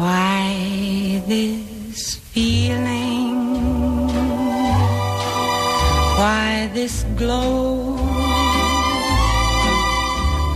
[0.00, 3.36] Why this feeling?
[6.16, 7.96] Why this glow?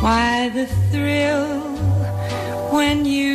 [0.00, 1.60] Why the thrill
[2.72, 3.33] when you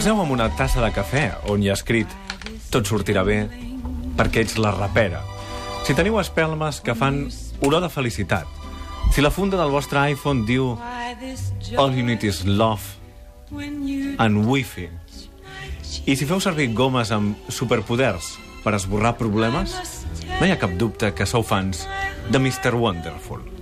[0.00, 2.08] esmorzeu amb una tassa de cafè on hi ha escrit
[2.72, 3.42] tot sortirà bé
[4.16, 5.20] perquè ets la rapera.
[5.84, 7.18] Si teniu espelmes que fan
[7.60, 8.48] olor de felicitat.
[9.12, 10.70] Si la funda del vostre iPhone diu
[11.76, 12.80] All you need is love
[14.16, 14.88] and wifi.
[16.08, 19.76] I si feu servir gomes amb superpoders per esborrar problemes,
[20.38, 21.84] no hi ha cap dubte que sou fans
[22.32, 22.72] de Mr.
[22.72, 23.59] Wonderful.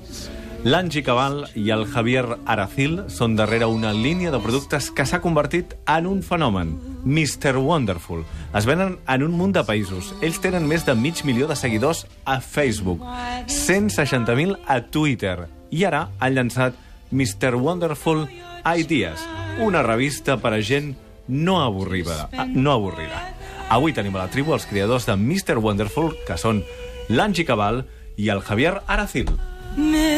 [0.64, 5.77] L'Angie Cabal i el Javier Aracil són darrere una línia de productes que s'ha convertit
[5.86, 6.72] en un fenomen.
[7.05, 7.60] Mr.
[7.62, 8.24] Wonderful.
[8.58, 10.10] Es venen en un munt de països.
[10.18, 13.05] Ells tenen més de mig milió de seguidors a Facebook,
[13.46, 16.74] 160.000 a Twitter i ara han llançat
[17.12, 17.55] Mr.
[17.55, 18.27] Wonderful
[18.66, 19.22] Ideas,
[19.62, 20.96] una revista per a gent
[21.28, 22.28] no avorrida.
[22.50, 23.22] No avorrida.
[23.70, 25.61] Avui tenim a la tribu els creadors de Mr.
[25.62, 26.64] Wonderful, que són
[27.08, 27.84] l'Angie Cabal
[28.16, 29.30] i el Javier Aracil.
[29.78, 30.17] Mr.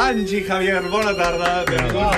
[0.00, 1.64] Angie, Javier, bona tarda.
[1.68, 2.16] Benvinguts.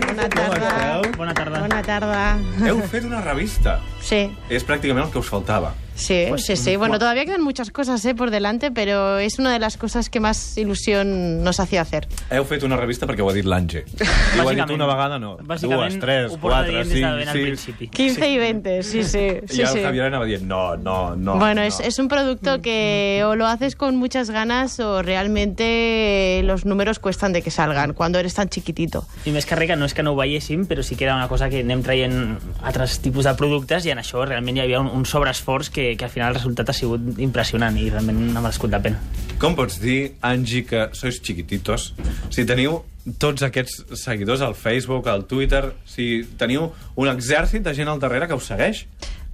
[0.00, 1.02] Bona tarda.
[1.16, 1.60] Bona tarda.
[1.60, 2.24] Bona tarda.
[2.64, 3.76] Heu fet una revista.
[4.00, 5.74] Sí, És pràcticament el que us faltava.
[6.00, 6.76] Sí, sí, sí.
[6.76, 10.20] Bueno, todavía quedan muchas cosas eh, por delante, pero es una de las cosas que
[10.20, 12.08] más ilusión nos hacía hacer.
[12.30, 13.84] Heu fet una revista perquè ho ha dit l'Angie.
[14.36, 15.36] I ho ha dit una vegada, no.
[15.36, 17.88] Dues, tres, quatre, cinc, principi.
[17.88, 19.28] 15 y 20, sí, sí.
[19.46, 19.82] sí, I el sí.
[19.82, 21.36] Javier anava dient, no, no, no.
[21.38, 21.66] Bueno, no.
[21.66, 26.98] es, es un producto que o lo haces con muchas ganas o realmente los números
[26.98, 29.04] cuestan de que salgan cuando eres tan chiquitito.
[29.26, 31.14] I més que res, que no és que no ho veiéssim, però sí que era
[31.16, 34.80] una cosa que anem traient altres tipus de productes i en això realment hi havia
[34.82, 38.40] un, un sobreesforç que, que al final el resultat ha sigut impressionant i realment ha
[38.44, 39.00] merescut la pena.
[39.40, 41.94] Com pots dir, Angie, que sois chiquititos,
[42.30, 42.82] si teniu
[43.18, 48.28] tots aquests seguidors al Facebook, al Twitter, si teniu un exèrcit de gent al darrere
[48.28, 48.84] que us segueix?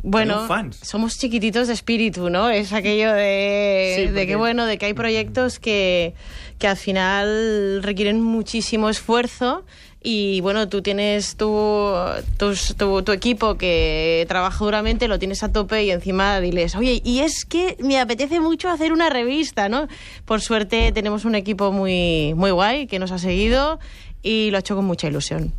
[0.02, 0.76] Bueno, fans.
[0.84, 2.48] somos chiquititos de espíritu, ¿no?
[2.50, 6.14] Es aquello de, Sí, de porque- que, bueno, de que hay proyectos que,
[6.58, 9.64] que al final requieren muchísimo esfuerzo
[10.06, 11.50] y, bueno, tú tienes tu,
[12.38, 17.02] tus- tu, tu equipo que trabaja duramente, lo tienes a tope y encima diles, oye,
[17.04, 19.88] y es que me apetece mucho hacer una revista, ¿no?
[20.24, 23.80] Por suerte tenemos un equipo muy, muy guay que nos ha seguido
[24.22, 25.52] y lo ha hecho con mucha ilusión.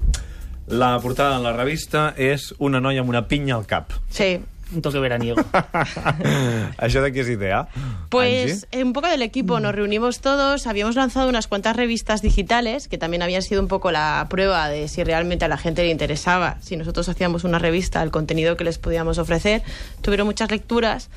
[0.67, 3.91] La portada de la revista és una noia amb una pinya al cap.
[4.09, 4.39] Sí,
[4.73, 5.39] Un toque veraniego.
[6.83, 7.67] Això de què és idea?
[8.09, 8.81] Pues Angie?
[8.81, 12.97] eh, un poco del equipo, nos reunimos todos, habíamos lanzado unas cuantas revistas digitales que
[12.97, 16.57] también habían sido un poco la prueba de si realmente a la gente le interesaba,
[16.61, 19.63] si nosotros hacíamos una revista, el contenido que les podíamos ofrecer.
[20.01, 21.09] Tuvieron muchas lecturas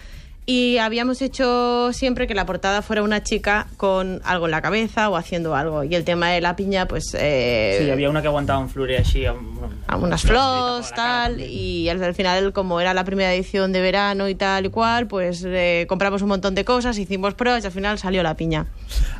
[0.51, 5.09] y habíamos hecho siempre que la portada fuera una chica con algo en la cabeza
[5.09, 5.85] o haciendo algo.
[5.85, 7.15] Y el tema de la piña, pues...
[7.17, 9.63] eh, Sí, havia una que aguantava un florer així amb...
[9.87, 14.29] a unas flores, tal, y al, al final, como era la primera edición de verano
[14.29, 17.73] y tal y cual, pues eh, compramos un montón de cosas, hicimos pruebas y al
[17.73, 18.67] final salió la piña.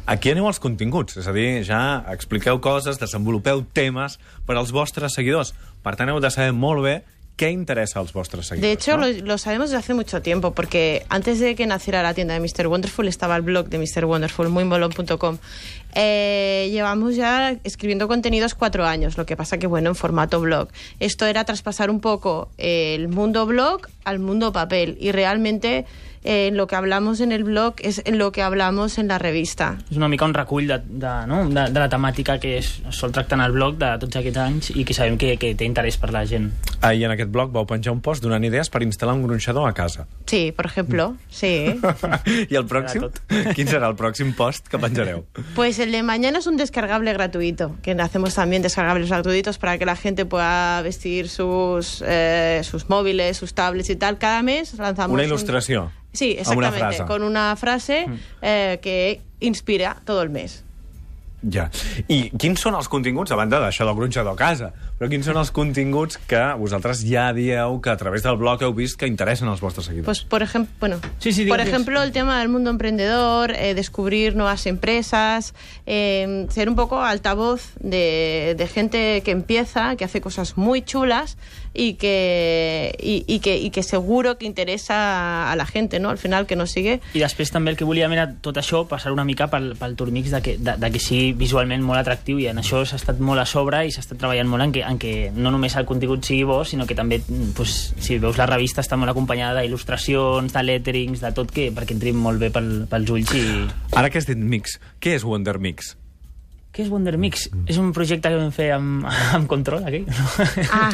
[0.07, 5.15] Aquí aneu als continguts, és a dir, ja expliqueu coses, desenvolupeu temes per als vostres
[5.15, 5.55] seguidors.
[5.85, 6.97] Per tant, heu de saber molt bé
[7.41, 8.69] què interessa als vostres seguidors.
[8.69, 9.07] De hecho, no?
[9.07, 12.41] lo, lo sabemos desde hace mucho tiempo, porque antes de que naciera la tienda de
[12.41, 12.67] Mr.
[12.67, 14.05] Wonderful estaba el blog de Mr.
[14.05, 15.39] Wonderful, muymolón.com.
[15.95, 20.69] Eh, llevamos ya escribiendo contenidos cuatro años, lo que pasa que, bueno, en formato blog.
[20.99, 25.87] Esto era traspasar un poco eh, el mundo blog al mundo papel, y realmente
[26.23, 29.79] eh, lo que hablamos en el blog es en lo que hablamos en la revista.
[29.91, 31.49] És una mica un recull de, de, no?
[31.49, 34.71] de, de la temàtica que es sol tractar en el blog de tots aquests anys
[34.75, 36.51] i que sabem que, que té interès per la gent.
[36.85, 39.73] Ahir en aquest blog vau penjar un post donant idees per instal·lar un gronxador a
[39.73, 40.07] casa.
[40.27, 41.81] Sí, por ejemplo, sí.
[42.53, 43.09] I el pròxim?
[43.57, 45.25] Quin serà el pròxim post que penjareu?
[45.57, 49.85] Pues el de mañana es un descargable gratuito, que hacemos también descargables gratuitos para que
[49.87, 54.19] la gente pueda vestir sus, eh, sus móviles, sus tablets y tal.
[54.19, 55.15] Cada mes lanzamos...
[55.15, 55.91] Una un- il·lustració.
[56.13, 58.07] Sí, una exactamente, con una frase
[58.43, 60.65] eh, que inspira todo el mes.
[61.43, 61.71] Ja.
[62.09, 65.39] I quins són els continguts, a banda d'això del gronxador a casa, però quins són
[65.41, 69.49] els continguts que vosaltres ja dieu que a través del blog heu vist que interessen
[69.49, 70.05] als vostres seguidors?
[70.05, 74.37] Pues por ejemplo, bueno, Sí, sí, por ejemplo el tema del mundo emprendedor, eh, descubrir
[74.37, 75.55] nuevas empresas,
[75.87, 81.39] eh, ser un poco altavoz de, de gente que empieza, que hace cosas muy chulas
[81.73, 86.11] y que y, y que y que seguro que interesa a la gente, ¿no?
[86.11, 87.01] Al final que nos sigue.
[87.15, 90.33] I després també el que volíem era tot això, passar una mica pel, pel Turmix
[90.35, 93.43] de que, de, de que sigui visualment molt atractiu i en això s'ha estat molt
[93.43, 96.25] a sobre i s'ha estat treballant molt en que, en que no només el contingut
[96.27, 100.53] sigui bo, sinó que també, mm, pues, si veus la revista, està molt acompanyada d'il·lustracions,
[100.53, 103.45] de letterings, de tot, que, perquè entri molt bé pel, pels ulls i...
[103.97, 105.95] Ara que has dit mix, què és Wonder Mix?
[106.71, 107.49] Què és Wonder Mix?
[107.67, 109.07] És un projecte que vam fer amb,
[109.37, 110.07] amb control, aquell?
[110.07, 110.27] No?
[110.71, 110.91] Ah,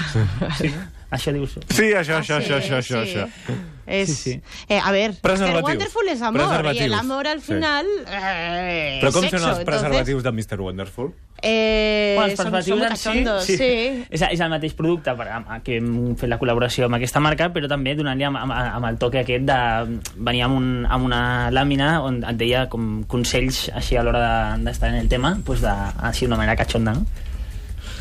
[0.56, 0.72] Sí,
[1.12, 1.58] això dius.
[1.68, 3.18] Sí, això, això, sí, això, això, això, sí.
[3.20, 3.75] això.
[3.86, 4.40] Es, Sí, sí.
[4.68, 5.62] eh, a ver, el.
[5.62, 6.42] Wonderful es amor
[6.74, 7.52] y el amor al Sí.
[7.54, 10.60] final eh, Però com sexo, són els entonces, preservatius de Mr.
[10.60, 11.12] Wonderful?
[11.42, 13.56] Eh, Bueno, els preservatius en si- cachondos, sí.
[13.56, 14.04] sí.
[14.10, 17.50] És, és el mateix producte per, amb, que hem fet la col·laboració amb aquesta marca,
[17.52, 20.00] però també donant-li amb, amb, amb el toque aquest de...
[20.16, 24.24] Venia amb, un, amb una làmina on et deia com consells així a l'hora
[24.56, 25.70] de- d'estar en el tema, pues de,
[26.02, 27.06] així d'una manera cachonda, no?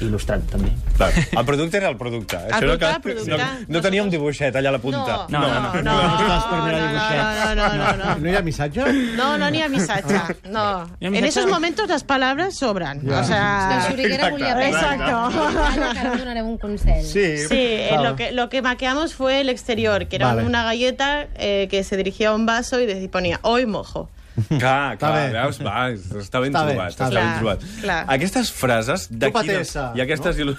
[0.02, 0.72] Il·lustrat, també.
[0.98, 1.10] Clar,
[1.40, 2.36] el producte era el producte.
[2.36, 3.38] Això producte, no, el producte.
[3.38, 5.26] no, no tenia un dibuixet allà a la punta.
[5.30, 5.94] No, No, no, no, no, no.
[5.94, 7.20] no, estàs per mirar no, dibuixet.
[7.20, 8.16] no, no, no, no.
[8.26, 8.86] No hi ha missatge?
[9.16, 10.28] No, no, ni a misacha.
[10.50, 10.90] No.
[11.00, 13.08] En esos momentos las palabras sobran.
[13.10, 15.30] O El sea, Xuriguera volia Exacto.
[15.30, 15.94] Exacto.
[15.94, 17.04] que ara em donarem un consell.
[17.04, 17.38] Sí.
[17.38, 18.10] Sí, eh, Vale.
[18.10, 20.44] lo, que, lo que maqueamos fue el exterior, que era Vale.
[20.46, 24.10] una galleta eh, que se dirigía a un vaso y ponía hoy mojo.
[24.36, 25.26] Clar, clar, bé.
[25.34, 25.60] veus?
[25.64, 26.92] Va, està ben Està bé, trobat.
[26.92, 27.20] està Està bé.
[27.22, 27.68] ben trobat.
[27.82, 28.00] Clar.
[28.18, 29.08] Aquestes frases...
[29.12, 30.38] de Tessa, I aquestes...
[30.44, 30.58] il·lu-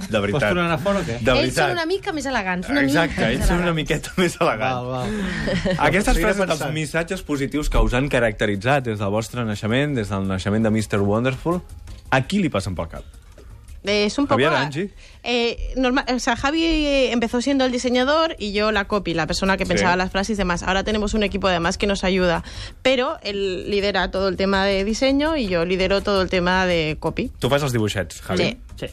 [0.00, 0.48] De Pots veritat.
[0.48, 1.18] tornar a fora o què?
[1.20, 2.68] De Ells són una mica més elegants.
[2.72, 4.86] Una Exacte, mica ells són una miqueta més elegants.
[4.88, 5.76] Val, val.
[5.90, 10.24] Aquestes frases dels missatges positius que us han caracteritzat des del vostre naixement, des del
[10.28, 11.00] naixement de Mr.
[11.04, 11.60] Wonderful,
[12.10, 13.04] a qui li passen pel cap?
[13.84, 14.40] Eh, es un poco...
[15.22, 16.62] Eh, normal- o sea, Javi
[17.10, 19.70] empezó siendo el diseñador y yo la copy, la persona que Sí.
[19.70, 20.62] pensaba las frases y demás.
[20.62, 22.42] Ahora tenemos un equipo además que nos ayuda,
[22.82, 26.96] pero él lidera todo el tema de diseño y yo lidero todo el tema de
[27.00, 27.30] copy.
[27.38, 28.44] Tu fas els dibuixets, Javi?
[28.44, 28.58] Sí.
[28.76, 28.86] Sí.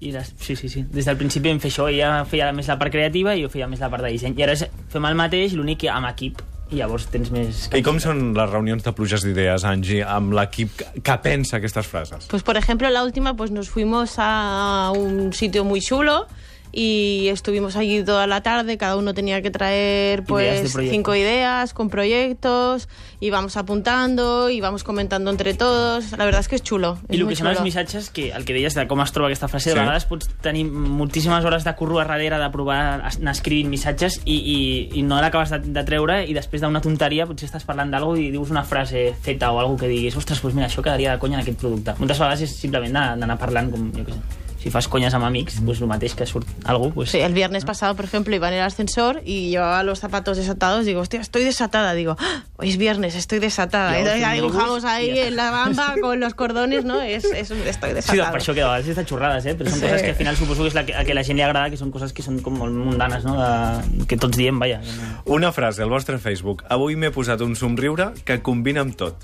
[0.00, 0.84] I les, sí, sí, sí.
[0.88, 1.84] Des del principi vam fer això.
[1.90, 4.32] Ella feia més la part creativa i jo feia més la part de disseny.
[4.38, 6.40] I ara fem el mateix, l'únic que amb equip.
[6.70, 7.64] I llavors tens més...
[7.74, 11.88] I com són les reunions de pluges d'idees, Angie, amb l'equip que, que pensa aquestes
[11.90, 12.28] frases?
[12.30, 16.26] Pues por ejemplo, la última, pues nos fuimos a un sitio muy chulo
[16.72, 20.94] y estuvimos allí toda la tarde, cada uno tenía que traer Ideas pues proyecto.
[20.94, 22.88] cinco ideas con proyectos,
[23.20, 26.98] íbamos apuntando, íbamos comentando entre todos, la verdad es que es chulo.
[27.08, 29.28] I es el que són els missatges, que el que deies de com es troba
[29.28, 29.74] aquesta frase, Sí.
[29.74, 34.20] de vegades pots tenir moltíssimes hores de curro a darrere de provar anar escrivint missatges
[34.24, 34.58] i, i,
[34.98, 38.30] i no l'acabes de, de treure i després d'una tonteria potser estàs parlant d'algú i
[38.30, 41.38] dius una frase feta o algo que diguis ostres, doncs mira, això quedaria de conya
[41.38, 41.94] en aquest producte.
[41.98, 44.20] Moltes vegades és simplement d'anar parlant com, jo què sé,
[44.60, 47.10] si fas conyes amb amics, doncs el mateix que surt algú, doncs...
[47.14, 50.84] Sí, el viernes pasado, por ejemplo, iba en el ascensor y llevaba los zapatos desatados.
[50.84, 51.94] Digo, hostia, estoy desatada.
[51.94, 53.96] Digo, "Ah, hoy es viernes, estoy desatada.
[53.96, 55.26] Y Entonces dibujamos ahí ya.
[55.28, 57.00] en la bamba con los cordones, ¿no?
[57.00, 58.30] Es, es un estoy Sí, desatada.
[58.30, 59.56] doncs per això que a vegades és de xorrades, eh?
[59.58, 59.86] però són Sí.
[59.86, 61.70] coses que al final suposo que és la que, a que la gent li agrada,
[61.70, 63.34] que són coses que són com molt mundanes, no?
[63.40, 64.80] De, que tots diem, vaja.
[65.24, 66.64] Una frase al vostre Facebook.
[66.68, 69.16] Avui m'he posat un somriure que combina amb tot.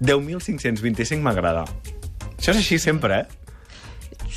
[0.00, 1.64] 10.525 m'agrada.
[2.38, 3.26] Això és així sempre, eh?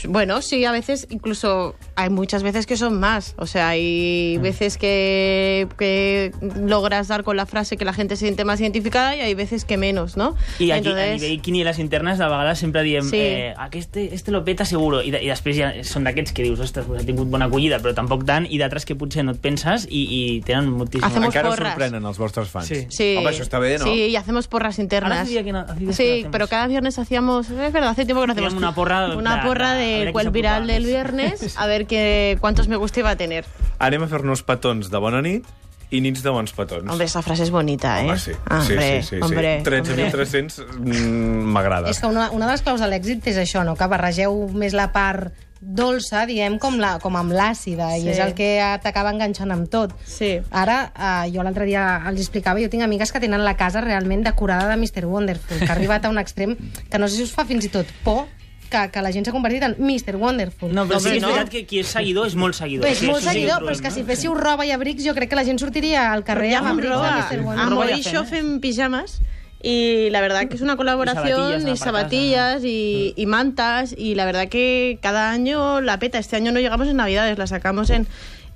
[0.08, 3.36] Bueno, sí, a veces incluso hay muchas veces que son más.
[3.38, 4.42] O sea, hay Mm.
[4.42, 9.16] veces que, que logras dar con la frase que la gente se siente más identificada
[9.16, 10.36] y hay veces que menos, ¿no?
[10.60, 13.18] I aquí, a nivell quinieles internes, de vegades sempre diem Sí.
[13.18, 16.60] eh, aquest este lo peta seguro, i, de, i després ja són d'aquests que dius,
[16.60, 19.42] ostres, pues ha tingut bona acollida, però tampoc tant, i d'altres que potser no et
[19.42, 21.08] penses i, i tenen moltíssim...
[21.08, 21.74] Hacemos Encara porras.
[21.74, 22.68] sorprenen els vostres fans.
[22.68, 22.86] Sí.
[22.90, 23.86] Sí, Home, això està bé, no?
[23.86, 25.12] Sí, y hacemos porras internas.
[25.20, 26.32] Ahora días que no- días que sí, no hacemos.
[26.32, 29.74] pero cada viernes hacíamos, es verdad, hace tiempo que no hacemos una porra una porra
[29.74, 33.46] de- de se viral del viernes, a ver qué, cuántos me gusta iba a tener.
[33.80, 35.48] Anem a fer-nos petons de bona nit
[35.92, 36.88] i nits de bons petons.
[36.88, 38.10] Hombre, esa frase es bonita, ¿eh?
[38.10, 38.32] Home, sí.
[38.50, 39.70] Hombre, sí, sí, sí, hombre, sí.
[39.70, 41.92] 13.300 mm, m'agrada.
[41.92, 43.76] És que una, una de les claus de l'èxit és això, no?
[43.76, 48.08] que barregeu més la part dolça, diem, com, la, com amb l'àcida, Sí.
[48.08, 48.50] i és el que
[48.82, 49.94] t'acaba enganxant amb tot.
[50.06, 50.40] Sí.
[50.50, 54.24] Ara, eh, jo l'altre dia els explicava, jo tinc amigues que tenen la casa realment
[54.26, 55.06] decorada de Mr.
[55.06, 56.58] Wonderful, que ha arribat a un extrem
[56.90, 58.26] que no sé si us fa fins i tot por
[58.72, 60.16] que, que la gent s'ha convertit en Mr.
[60.18, 60.72] Wonderful.
[60.74, 61.34] No, però sí Home, que és no.
[61.36, 62.88] veritat que qui és seguidor és molt seguidor.
[62.88, 65.04] Bé, és Sí, molt sí seguidor, ho però és que si féssiu roba i abrics,
[65.06, 67.44] jo crec que la gent sortiria al carrer amb abrics de roba, Mr.
[67.44, 68.12] Roba Wonderful.
[68.12, 68.40] Shof ¿eh?
[68.40, 69.20] en pijamas.
[69.64, 71.76] Y la verdad que es una colaboración zapatillas, y ¿no?
[71.78, 76.18] zapatillas y, y mantas y la verdad que cada año la peta.
[76.18, 78.08] Este año no llegamos en Navidades, la sacamos en...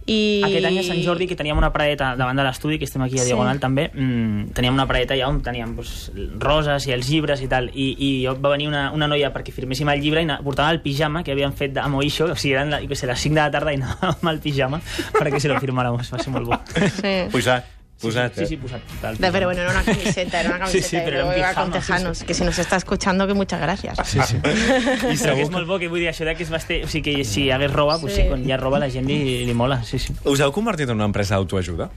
[0.05, 0.43] I...
[0.45, 3.17] Aquest any a Sant Jordi, que teníem una paradeta davant de l'estudi, que estem aquí
[3.17, 3.31] a Sí.
[3.31, 7.49] Diagonal també, mmm, teníem una paradeta allà on teníem doncs, roses i els llibres i
[7.49, 10.81] tal, i, i va venir una, una noia perquè firméssim el llibre i portava el
[10.85, 13.33] pijama que havien fet a Moixo, o sigui, eren la, jo què sé, les 5
[13.33, 14.81] de la tarda i anàvem amb el pijama
[15.17, 16.61] perquè se lo firmáramos, va ser molt bo.
[17.01, 17.15] Sí.
[17.33, 18.47] Posat, posat, sí, eh?
[18.47, 18.81] sí, posat.
[18.83, 21.49] Total, De- pero bueno, era una camiseta, era una Sí, camiseta sí, era un Iba
[21.71, 22.25] pijama, sí, sí.
[22.25, 23.97] que si nos está escuchando, que muchas gracias.
[24.05, 24.37] Sí, sí.
[25.11, 26.81] I segur que és molt bo que vull dir això de que es veste...
[26.83, 28.21] O sigui, que si hi hagués roba, pues, Sí.
[28.23, 30.13] sí, quan hi ha roba la gent li, li mola, sí, sí.
[30.25, 31.89] Us heu convertit en una empresa d'autoajuda?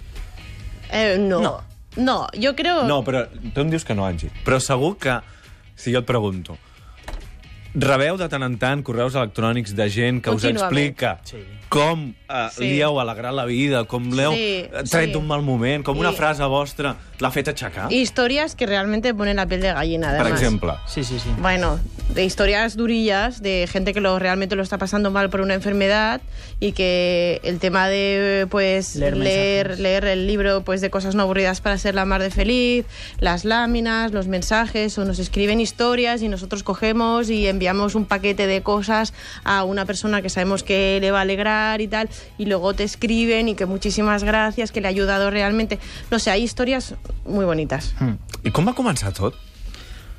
[0.92, 1.40] Eh, no.
[1.42, 1.60] No.
[1.96, 2.26] no.
[2.38, 2.84] yo creo...
[2.88, 4.30] No, però tu em dius que no, Angie.
[4.46, 5.18] Però segur que,
[5.76, 6.56] si jo et pregunto,
[7.75, 10.64] rebeu de tant en tant correus electrònics de gent que us Contínuament.
[10.72, 11.37] explica Sí.
[11.68, 12.64] com eh, Sí.
[12.64, 15.12] li heu alegrat la vida, com l'heu Sí, eh, tret sí.
[15.12, 19.46] d'un mal moment, com una frase vostra l'ha fet aixecar, Historias que realmente ponen la
[19.46, 20.40] piel de gallina, per además.
[20.40, 20.72] exemple.
[20.87, 21.30] Sí, sí, sí.
[21.40, 21.78] Bueno,
[22.14, 26.20] de historias durillas de gente que lo, realmente lo está pasando mal por una enfermedad
[26.60, 31.22] y que el tema de pues Leer leer, leer, el libro pues de cosas no
[31.22, 32.87] aburridas para ser la mar de feliz,
[33.20, 38.46] las láminas, los mensajes, o nos escriben historias y nosotros cogemos y enviamos un paquete
[38.46, 39.12] de cosas
[39.44, 42.08] a una persona que sabemos que le va a alegrar y tal,
[42.38, 45.78] y luego te escriben y que muchísimas gracias, que le ha ayudado realmente.
[46.10, 46.94] No sé, hay historias
[47.26, 47.92] muy bonitas.
[48.44, 49.36] I com va començar tot?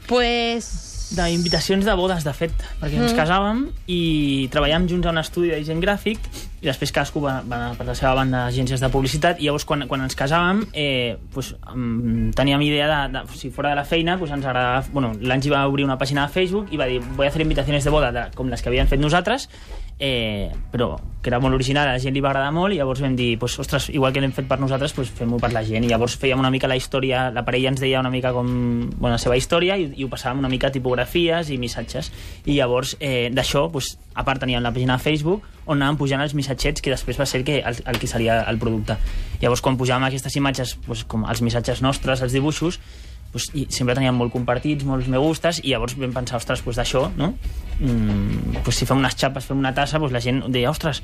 [0.09, 5.49] Pues D'invitacions de bodes, de fet, perquè ens casàvem i treballàvem junts a un estudi
[5.49, 6.21] de disseny gràfic
[6.61, 9.65] i després cadascú va, va anar per la seva banda d'agències de publicitat i llavors
[9.65, 13.87] quan, quan ens casàvem eh, pues, um, teníem idea de, de, si fora de la
[13.89, 17.01] feina pues, ens agradava, bueno, l'Angi va obrir una pàgina de Facebook i va dir
[17.01, 19.49] voy a hacer invitaciones de boda de, com les que havien fet nosaltres
[19.99, 23.01] eh, però que era molt original, a la gent li va agradar molt i llavors
[23.03, 25.83] vam dir, pues, ostres, igual que l'hem fet per nosaltres pues, fem-ho per la gent.
[25.83, 28.47] I llavors fèiem una mica la història, la parella ens deia una mica com
[28.95, 32.13] bueno, la seva història i, i ho passàvem una mica a tipografies i missatges.
[32.45, 36.23] I llavors eh, d'això, pues, a part teníem la pàgina de Facebook on anàvem pujant
[36.23, 38.95] els missatgets que després va ser el que, el, el que seria el producte.
[39.43, 42.79] Llavors quan pujàvem aquestes imatges pues, com els missatges nostres, els dibuixos
[43.31, 46.79] pues, i sempre teníem molt compartits, molts me gustes, i llavors vam pensar, ostres, pues,
[46.79, 47.33] d'això, no?
[47.79, 51.03] Mm, pues, si fem unes xapes, fem una tassa, pues, la gent deia, ostres,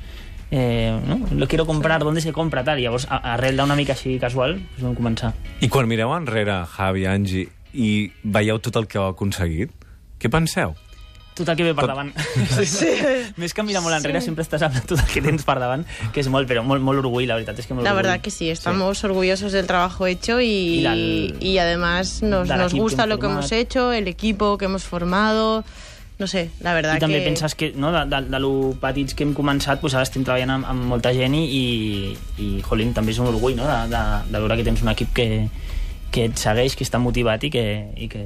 [0.50, 1.20] eh, no?
[1.30, 2.64] lo quiero comprar, ¿dónde se compra?
[2.64, 2.80] Tal.
[2.80, 5.34] I llavors, arrel d'una mica així casual, pues, vam començar.
[5.60, 9.72] I quan mireu enrere, Javi, Angie, i veieu tot el que heu aconseguit,
[10.18, 10.74] què penseu?
[11.36, 12.12] Tot el que ve per Tot- davant.
[12.64, 12.88] Sí.
[13.36, 15.82] Més que mirar molt enrere, sempre estàs amb tot el que tens per davant,
[16.14, 18.02] que és molt, però molt, molt orgull, la veritat és que molt La orgull.
[18.06, 20.46] verdad que sí, estamos orgullosos del trabajo hecho y,
[20.78, 24.56] Y la- y además nos, nos gusta que lo hem que hemos hecho, el equipo
[24.56, 25.62] que hemos formado,
[26.18, 27.24] no sé, la verdad I també que...
[27.28, 30.54] penses que no, de, de, de lo petits que hem començat doncs ara estem treballant
[30.54, 33.66] amb, amb molta gent i, i, i jolín, també és un orgull no?
[33.68, 34.00] de, de,
[34.32, 35.26] de veure que tens un equip que,
[36.10, 37.66] que et segueix, que està motivat i que,
[38.00, 38.24] i que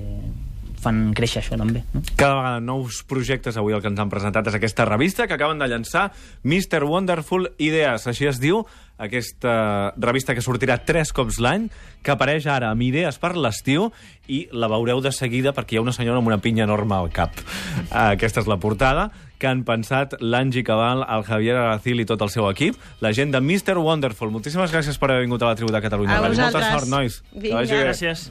[0.81, 1.85] fan créixer això també.
[1.95, 2.03] No?
[2.17, 5.61] Cada vegada nous projectes, avui el que ens han presentat és aquesta revista que acaben
[5.61, 6.11] de llançar,
[6.45, 6.85] Mr.
[6.89, 8.65] Wonderful Ideas, així es diu,
[9.01, 11.71] aquesta revista que sortirà tres cops l'any,
[12.05, 13.89] que apareix ara amb idees per l'estiu
[14.29, 17.11] i la veureu de seguida perquè hi ha una senyora amb una pinya enorme al
[17.13, 17.41] cap.
[17.89, 19.09] Uh, aquesta és la portada
[19.41, 23.33] que han pensat l'Angi Cabal, el Javier Aracil i tot el seu equip, la gent
[23.33, 23.81] de Mr.
[23.81, 24.33] Wonderful.
[24.37, 26.21] Moltíssimes gràcies per haver vingut a la tribu de Catalunya.
[26.21, 26.29] A.
[26.29, 26.73] Molta vosaltres.
[26.77, 27.23] sort, nois.
[27.33, 27.65] Vinga.
[27.89, 28.29] Gràcies.